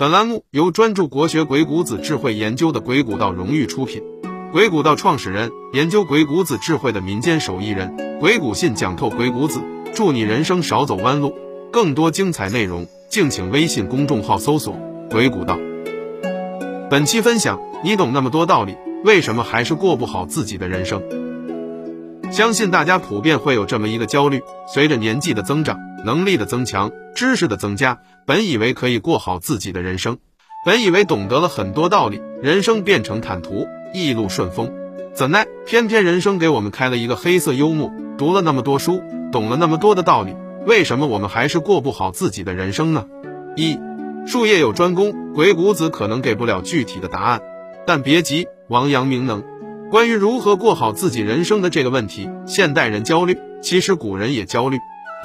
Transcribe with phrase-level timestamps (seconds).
[0.00, 4.00] 本栏目由专注国学鬼谷子智慧研究的鬼谷道荣誉出品。
[4.52, 8.20] 鬼谷道创始人，研究鬼谷子智慧的民间手艺人。
[8.20, 9.60] 鬼谷信讲透鬼谷子，
[9.92, 11.34] 祝你人生少走弯路。
[11.72, 14.78] 更多精彩内容，敬请微信公众号搜索
[15.10, 15.58] “鬼谷道”。
[16.88, 21.02] 本期分享：你懂那么多道理，为什么还是过不好自己的人生？
[22.30, 24.40] 相信大家普遍会有这么一个焦虑：
[24.72, 27.98] 随着年纪的增长，能力的增强，知识的增加。
[28.26, 30.18] 本以为可以过好自己的人生，
[30.64, 34.72] 本以为懂得了很多道理，人生变成坦途，一路顺风。
[35.14, 37.90] 怎奈偏偏人生给我们开了一个黑色幽默。
[38.18, 40.34] 读了那么多书，懂了那么多的道理，
[40.66, 43.06] 为什么我们还是过不好自己的人生呢？
[43.56, 43.78] 一
[44.26, 47.40] 术业有专攻，鬼谷子可能给不了具体的答案，
[47.86, 49.42] 但别急，王阳明能。
[49.90, 54.76] 关于如何过好自己人生的这个问题，现代人焦虑，其实古人也焦虑。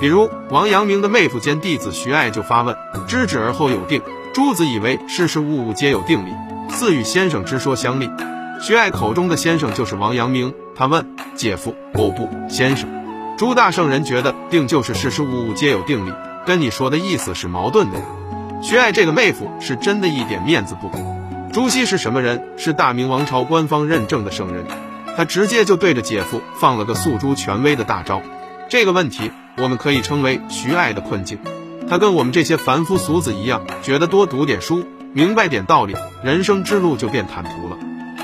[0.00, 2.76] 比如王阳明的妹夫兼弟子徐爱就发问
[3.08, 4.02] ：“知止而后有定。”
[4.34, 6.30] 朱子以为事事物物皆有定理，
[6.70, 8.08] 似与先生之说相立。
[8.60, 10.54] 徐爱口中的先生就是王阳明。
[10.76, 12.88] 他问姐夫：“哦不，先生。”
[13.36, 16.12] 朱大圣人觉得定就是事事物物皆有定理，
[16.46, 18.04] 跟你说的意思是矛盾的呀。
[18.62, 20.98] 徐爱这个妹夫是真的一点面子不给。
[21.52, 22.42] 朱熹是什么人？
[22.56, 24.64] 是大明王朝官方认证的圣人。
[25.16, 28.22] 他直接就对着姐夫放了个诉诸权威的大招。
[28.68, 29.30] 这个问题。
[29.60, 31.38] 我们可以称为徐爱的困境，
[31.88, 37.76] 他跟我们这些凡夫俗子一样，觉得多读点书，明白点道理，人生之路就变坦途了。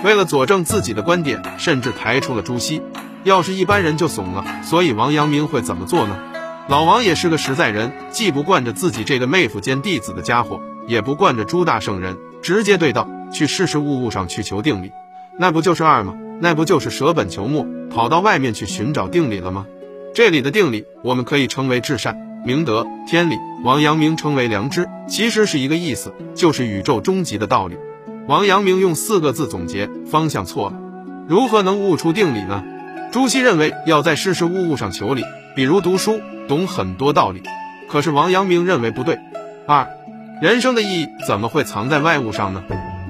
[0.05, 2.81] 为了佐证自己的观点，甚至抬出了朱熹。
[3.25, 4.45] 要是一般人就怂了。
[4.63, 6.17] 所以王阳明会怎么做呢？
[6.69, 14.93] 老王也是个实在人，既不惯着自己这个妹夫兼弟子的家伙，也不惯着朱大圣人，直接对道：去事事物物上去求定理，
[15.37, 16.15] 那不就是二吗？
[16.41, 19.67] 那不就是舍本求末，跑到外面去寻找定理了吗？
[20.15, 23.35] 这里的定理，我们可以称为至善、明德、天理。
[23.65, 27.77] 王阳明称为良知，其实是一个意思，就是宇宙终极的道理。
[28.29, 30.77] 王阳明用四个字总结，方向错了。
[31.27, 32.63] 如何能悟出定理呢？
[33.11, 35.25] 朱熹认为要在事事物物上求理，
[35.57, 37.43] 比如读书，懂很多道理。
[37.89, 39.19] 可是王阳明认为不对。
[39.67, 39.89] 二，
[40.41, 42.63] 人生的意义怎么会藏在外物上呢？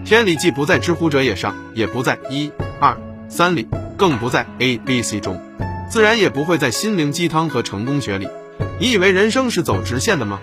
[0.06, 2.50] 天理既不在知乎者也上，也不在一
[2.80, 2.96] 二
[3.28, 5.38] 三里，更不在 A、B、C 中。
[5.88, 8.28] 自然也不会在心灵鸡汤和成功学里。
[8.80, 10.40] 你以为人生是走直线的吗？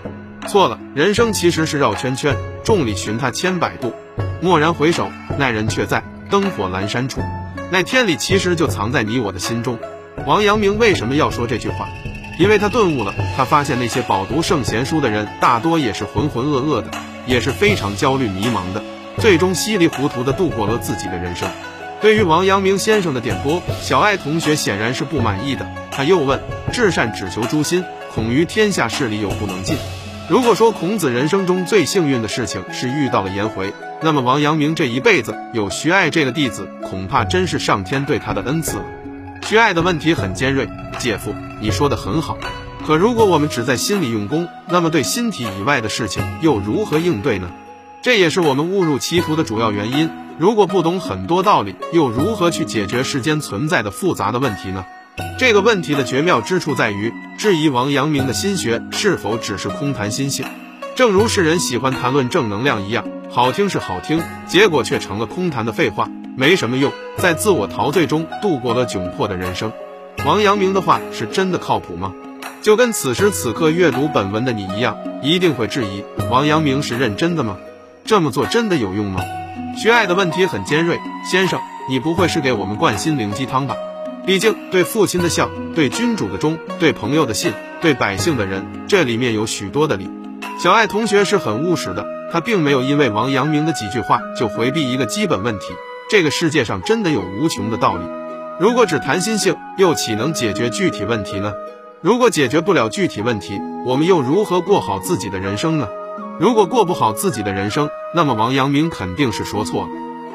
[0.48, 2.36] 错了，人生其实是绕圈圈。
[2.64, 3.92] 众里寻他千百度，
[4.40, 7.20] 蓦然回首，那人却在灯火阑珊处。
[7.70, 9.78] 那天理其实就藏在你我的心中。
[10.26, 11.88] 王阳明为什么要说这句话？
[12.38, 16.90] 因为他顿悟了，他发现那些饱读圣贤书的人，大多也是浑浑噩噩的，
[17.26, 18.82] 也是非常焦虑迷茫的，
[19.18, 21.48] 最终稀里糊涂的度过了自己的人生。
[22.02, 25.70] 对于王阳明先生的点拨，小爱同学显然是不满意的。
[25.92, 26.40] 他又问
[26.74, 29.76] ：“至善只求诛心，恐于天下事理有不能尽。”
[30.28, 38.84] 如果说孔子人生中最幸运的事情是遇到了颜回，那么王阳明这一辈子有徐爱这个弟子，恐怕真是上天对他的恩赐了。
[39.42, 42.36] 徐爱的问题很尖锐：“姐夫，你说的很好，
[42.84, 47.48] 可如果我们只在心里用功，那么对心体以外的事情又如何应对呢？
[48.02, 50.10] 这也是我们误入歧途的主要原因。”
[50.42, 54.84] 如果不懂很多道理，又如何去解决世间存在的复杂的问题呢？
[55.38, 60.44] 这个问题的绝妙之处在于质疑王阳明的心学是否只是空谈心性。
[60.96, 69.72] 正如世人喜欢谈论正能量一样，好听是好听，结果却成了空谈的废话，没什么用，在自我陶醉中度过了窘迫的人生。
[70.26, 72.12] 王阳明的话是真的靠谱吗？
[72.62, 77.58] 就跟此时此刻阅读本文的你一样，一定会质疑王阳明是认真的吗？
[78.04, 79.22] 这么做真的有用吗？
[79.76, 83.74] 徐爱的问题很尖锐，先生，你不会是给我们灌心灵鸡汤吧？
[84.26, 90.10] 毕竟对父亲的孝，对君主的忠，对朋友的信，对百姓的仁，这里面有许多的理。
[90.58, 95.66] 小爱同学是很务实的，他并没有因为王阳明的几句话就回避一个基本问题：
[96.10, 98.04] 这个世界上真的有无穷的道理。
[98.60, 101.52] 如果只谈心性，又岂能解决具体问题呢？
[102.00, 105.88] 如果解决不了具体问题，我们又如何过好自己的人生呢？
[106.42, 109.90] 如果过不好自己的人生，那么王阳明肯定是说错了。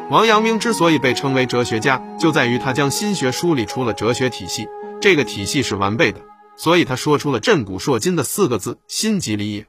[0.10, 4.70] 王阳明之所以被称为哲学家，就在于他将心学梳理出了哲学体系，
[5.02, 6.22] 这个体系是完备的，
[6.56, 9.66] 所以他说出了震古烁今的四个字：心即理也。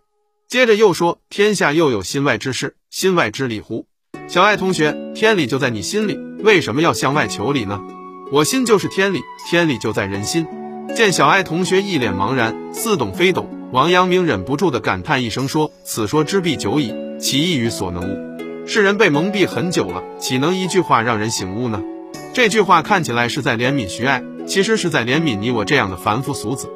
[0.46, 3.86] 接着又说：天下又有心外之事，心外之理乎？
[4.28, 7.80] 小爱同学，天理就在你心里，为什么要向外求理呢？
[8.30, 10.46] 我心就是天理，天理就在人心。
[10.94, 13.57] 见小爱同学一脸茫然，似懂非懂。
[13.70, 18.66] 王阳明忍不住的感叹一声说：“此说之必久矣，其意于所能悟。
[18.66, 21.82] 世人被蒙蔽很久了，岂能一句话让人醒悟呢？”
[22.32, 26.70] 这句话看起来是在怜悯徐爱，其实是在怜悯你我这样的凡夫俗子。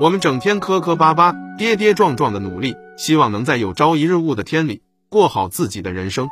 [0.00, 4.80] 我们整天磕磕巴巴、跌跌撞撞的努力，希望能在有朝一日悟的天理，
[5.10, 6.28] 过好自己的人生，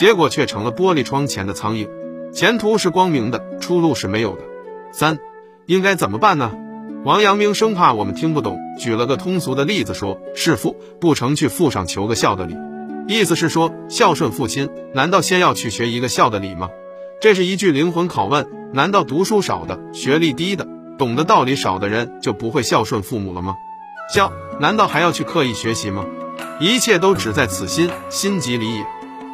[0.00, 1.90] 结果却成了玻璃窗前的苍蝇。
[2.32, 4.44] 前途是光明的，出路是没有的。
[4.92, 5.18] 三，
[5.66, 6.52] 应该怎么办呢？
[7.04, 12.56] 王阳明生怕我们听不懂，举了个通俗的例子说：“弑父不成，去父上求个孝的礼。”
[13.06, 16.68] 意思是说，孝顺父亲，难道先要去学一个孝的礼吗？
[17.20, 20.66] 这是一句灵魂拷问：难道读书少的、学历低的、
[20.98, 23.54] 懂得道理少的人就不会孝顺父母了吗？
[24.12, 26.04] 孝难道还要去刻意学习吗？
[26.60, 28.84] 一切都只在此心，心即理也。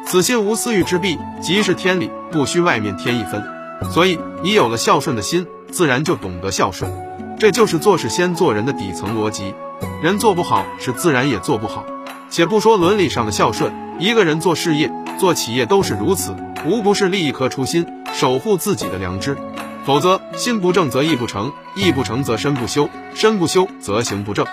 [0.05, 3.43] 此心无私欲之弊，即是天理，不需外面添一分。
[3.91, 7.04] 所以，你有了孝顺的心，自然就懂得孝顺。
[7.37, 9.53] 这就是做事先做人的底层逻辑。
[10.01, 11.85] 人做不好，是自然也做不好。
[12.29, 16.35] 且不说伦理上的孝顺，一个人做事业、做企业都是如此，
[16.65, 19.37] 无不是立一颗初心，守护自己的良知。
[19.85, 24.45] 否则，心不正则义不成，义不成则身不修，身不修则行不正。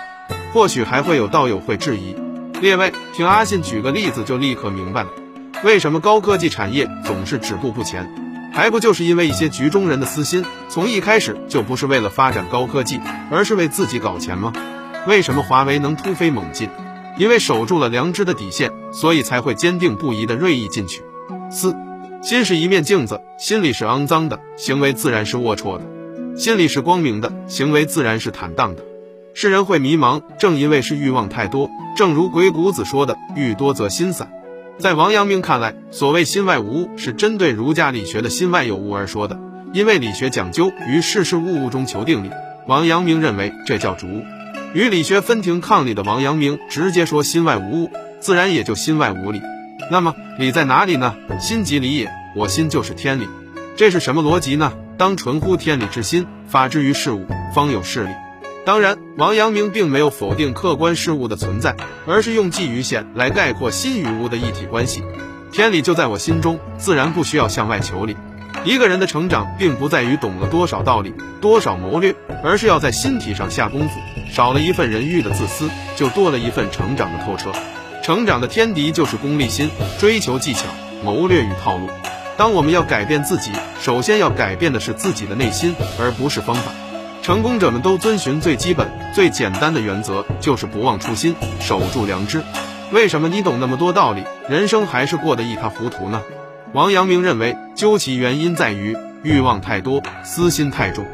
[0.53, 2.15] 或许还会有道友会质疑：
[2.61, 5.09] 列位，听阿信举个例子就立刻明白了，
[5.63, 8.22] 为什么高科技产业总是止步不前？
[8.53, 13.01] 还不就是因为一些局中人的私心，从一开始就不是为了发展高科技，
[13.31, 14.53] 而是为自己搞钱吗？
[15.07, 16.69] 为什么华为能突飞猛进？
[17.17, 21.01] 因为守住了良知的底线，所以才会坚定不移的锐意进取。
[21.49, 21.75] 四，
[22.21, 25.83] 心是一面镜子，心里是肮脏的，行为自然是龌龊的；
[26.37, 28.83] 心里是光明的，行为自然是坦荡的。
[29.33, 31.71] 世人会迷茫，正因为是欲望太多。
[31.97, 34.31] 正如鬼谷子说的：“欲多则心散。”
[34.79, 39.39] 在王阳明看来，所谓心外无物，是针对儒家理学的心外有物而说的。
[39.71, 42.31] 因为理学讲究于事事物物中求定理，
[42.67, 44.23] 王阳明认为这叫主物。
[44.73, 49.41] 与理学分庭抗礼的王阳明直接说心外无物，自然也就心外无理。
[49.91, 51.15] 那么理在哪里呢？
[51.39, 53.27] 心即理也，我心就是天理。
[53.77, 54.73] 这是什么逻辑呢？
[54.97, 58.09] 当纯乎天理之心发之于事物，方有事理。
[58.65, 61.75] 当然，王阳明并没有否定客观事物的存在，
[62.07, 65.03] 而是用寄于线来概括心与物的一体关系。
[65.51, 68.15] 天理就在我心中，自然不需要向外求理。
[68.63, 73.99] 一个人的成长，并不在于懂了多少道理、多少谋略，而是要在心体上下功夫。
[74.31, 77.51] 少了一份人欲的自私，就多了一份成长的透彻。
[78.01, 79.69] 成长的天敌就是功利心，
[79.99, 80.65] 追求技巧、
[81.03, 81.89] 谋略与套路。
[82.37, 83.51] 当我们要改变自己，
[83.81, 86.71] 首先要改变的是自己的内心，而不是方法。
[87.23, 92.43] 成功者们都遵循最基本、最简单的原则，就是不忘初心，守住良知。
[92.91, 96.21] 为什么你懂那么多道理，人生还是过得一塌糊涂呢？
[96.73, 101.05] 王阳明认为，究其原因在于欲望太多，私心太重。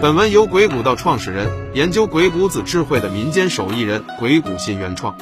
[0.00, 5.14] 本文由鬼谷道创始人、研究鬼谷子智慧的民间手艺人鬼谷信原创。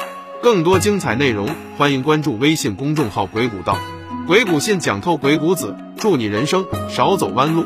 [0.44, 3.76] 更多精彩内容，欢迎关注微信公众号“鬼谷道”。
[4.28, 7.64] 鬼谷信讲透鬼谷子，祝你人生少走弯路。